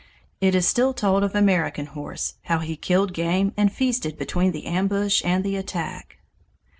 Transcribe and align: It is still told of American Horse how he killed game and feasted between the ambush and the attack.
It 0.39 0.55
is 0.55 0.67
still 0.67 0.95
told 0.95 1.23
of 1.23 1.35
American 1.35 1.85
Horse 1.85 2.33
how 2.45 2.57
he 2.57 2.75
killed 2.75 3.13
game 3.13 3.53
and 3.55 3.71
feasted 3.71 4.17
between 4.17 4.51
the 4.51 4.65
ambush 4.65 5.21
and 5.23 5.43
the 5.43 5.55
attack. 5.55 6.17